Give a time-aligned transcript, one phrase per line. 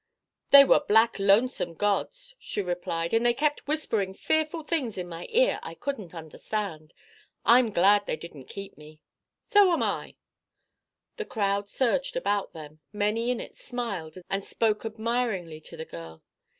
[0.49, 5.27] "They were black lonesome gods," she replied, "and they kept whispering fearful things in my
[5.29, 6.91] ear I couldn't understand.
[7.45, 8.99] I'm glad they didn't keep me."
[9.43, 10.15] "So am I."
[11.17, 16.23] The crowd surged about them; many in it smiled and spoke admiringly to the girl.